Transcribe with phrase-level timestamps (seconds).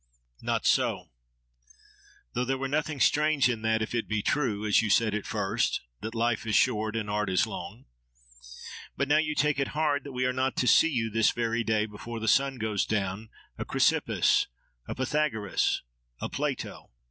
[0.41, 1.11] —Not so!
[2.33, 5.27] Though there were nothing strange in that, if it be true, as you said at
[5.27, 7.85] first, that Life is short and art is long.
[8.97, 11.63] But now you take it hard that we are not to see you this very
[11.63, 13.29] day, before the sun goes down,
[13.59, 14.47] a Chrysippus,
[14.87, 15.83] a Pythagoras,
[16.19, 16.89] a Plato.